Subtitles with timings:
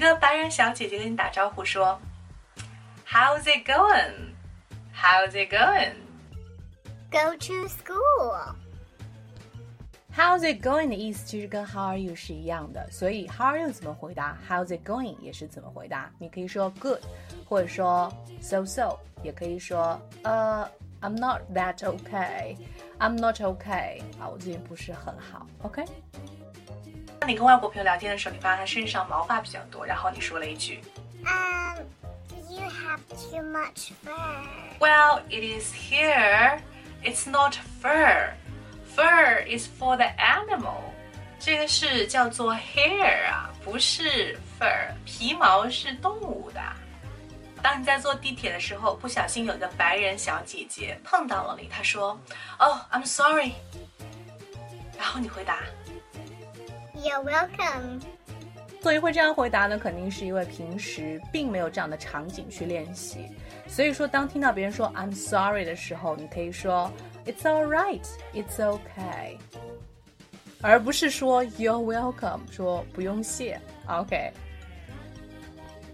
[0.00, 1.98] 个白人小姐姐跟你打招呼说，
[3.08, 4.34] How's it going?
[4.94, 5.94] How's it going?
[7.10, 8.56] Go to school.
[10.14, 16.10] How's it going 的意思其实跟 How are you 是一样的，所以 How are you 怎么回答，How's it going 也是怎么回答。
[16.18, 17.02] 你可以说 Good，
[17.46, 18.10] 或者说
[18.40, 20.68] So so，也可以说呃
[21.02, 22.56] I'm not that okay.
[22.98, 24.00] I'm not okay.
[24.18, 25.46] 啊，我最近不是很好。
[25.62, 25.84] OK。
[27.30, 30.80] 当你跟外国朋友聊天的时候，你发现他身上毛发比较多，然后你说了一句
[31.24, 31.80] Um,
[32.48, 34.14] you have too much fur.
[34.78, 36.60] Well, it is here.
[37.02, 38.34] It's not fur.
[38.94, 40.92] Fur is for the animal.
[41.38, 44.92] 这个是叫做 hair 啊，不是 fur。
[45.04, 46.60] 皮毛是动物的。
[47.62, 52.16] 当你在坐地铁的时候，不小心有一个白人小姐姐碰到了你，她说：“
[52.58, 53.52] Oh, I'm sorry。”
[54.96, 55.58] 然后你回答
[57.03, 57.99] You're welcome.
[58.81, 63.27] 所以会这样回答呢，肯定是因为平时并没有这样的场景去练习。
[63.67, 66.91] 所以说，当听到别人说 "I'm sorry" 的时候，你可以说
[67.25, 69.37] "It's all right, it's okay"，
[70.61, 73.59] 而不是说 "You're welcome"，说不用谢。
[73.87, 74.31] OK。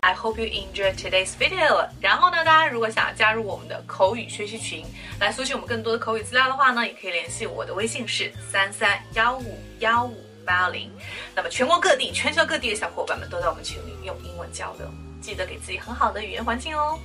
[0.01, 1.89] I hope you enjoyed today's video。
[1.99, 4.85] 然后呢，大家如果想要加入我们的口语学习群，
[5.19, 10.15] 来索取我们更多的口语资料的话呢，也可以联系我的微信是三三幺五幺五
[10.47, 10.89] 八零。
[11.35, 14.87] 那么全国各地、全球各地的小伙伴们都在我们群里用英文交流，
[15.21, 16.97] 记得给自己很好的语言环境哦。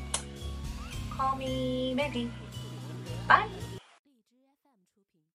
[1.15, 2.29] Call me maybe.
[3.29, 3.62] Bye.